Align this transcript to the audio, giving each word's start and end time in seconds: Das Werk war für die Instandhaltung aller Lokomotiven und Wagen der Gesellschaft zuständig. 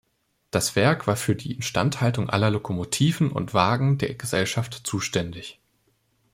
Das 0.49 0.75
Werk 0.75 1.05
war 1.05 1.15
für 1.15 1.35
die 1.35 1.53
Instandhaltung 1.53 2.27
aller 2.27 2.49
Lokomotiven 2.49 3.31
und 3.31 3.53
Wagen 3.53 3.99
der 3.99 4.15
Gesellschaft 4.15 4.81
zuständig. 4.83 5.59